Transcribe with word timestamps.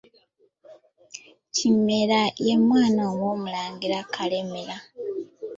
Kimera 1.55 2.21
ye 2.45 2.55
mwana 2.65 3.03
w’omulangira 3.19 3.97
Kalemeera. 4.13 4.77